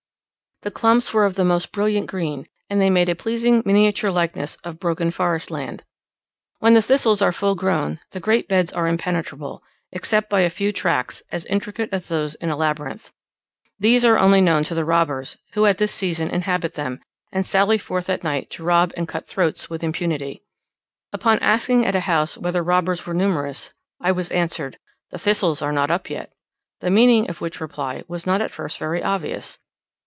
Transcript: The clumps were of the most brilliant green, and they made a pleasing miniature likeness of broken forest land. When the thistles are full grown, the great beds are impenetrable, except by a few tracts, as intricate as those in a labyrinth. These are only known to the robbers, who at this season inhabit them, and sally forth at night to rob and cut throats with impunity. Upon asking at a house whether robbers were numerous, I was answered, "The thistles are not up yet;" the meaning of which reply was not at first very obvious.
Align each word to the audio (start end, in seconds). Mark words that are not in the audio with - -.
The 0.63 0.69
clumps 0.69 1.11
were 1.11 1.25
of 1.25 1.33
the 1.33 1.43
most 1.43 1.71
brilliant 1.71 2.05
green, 2.05 2.45
and 2.69 2.79
they 2.79 2.91
made 2.91 3.09
a 3.09 3.15
pleasing 3.15 3.63
miniature 3.65 4.11
likeness 4.11 4.57
of 4.63 4.79
broken 4.79 5.09
forest 5.09 5.49
land. 5.49 5.83
When 6.59 6.75
the 6.75 6.83
thistles 6.83 7.19
are 7.19 7.31
full 7.31 7.55
grown, 7.55 7.99
the 8.11 8.19
great 8.19 8.47
beds 8.47 8.71
are 8.71 8.85
impenetrable, 8.87 9.63
except 9.91 10.29
by 10.29 10.41
a 10.41 10.51
few 10.51 10.71
tracts, 10.71 11.23
as 11.31 11.45
intricate 11.47 11.89
as 11.91 12.09
those 12.09 12.35
in 12.35 12.49
a 12.51 12.55
labyrinth. 12.55 13.11
These 13.79 14.05
are 14.05 14.19
only 14.19 14.39
known 14.39 14.63
to 14.65 14.75
the 14.75 14.85
robbers, 14.85 15.35
who 15.53 15.65
at 15.65 15.79
this 15.79 15.91
season 15.91 16.29
inhabit 16.29 16.75
them, 16.75 16.99
and 17.31 17.43
sally 17.43 17.79
forth 17.79 18.07
at 18.07 18.23
night 18.23 18.51
to 18.51 18.63
rob 18.63 18.93
and 18.95 19.07
cut 19.07 19.27
throats 19.27 19.67
with 19.67 19.83
impunity. 19.83 20.43
Upon 21.11 21.39
asking 21.39 21.87
at 21.87 21.95
a 21.95 22.01
house 22.01 22.37
whether 22.37 22.61
robbers 22.61 23.07
were 23.07 23.15
numerous, 23.15 23.73
I 23.99 24.11
was 24.11 24.29
answered, 24.29 24.77
"The 25.09 25.17
thistles 25.17 25.63
are 25.63 25.73
not 25.73 25.89
up 25.89 26.07
yet;" 26.07 26.31
the 26.81 26.91
meaning 26.91 27.27
of 27.31 27.41
which 27.41 27.59
reply 27.59 28.03
was 28.07 28.27
not 28.27 28.43
at 28.43 28.51
first 28.51 28.77
very 28.77 29.01
obvious. 29.01 29.57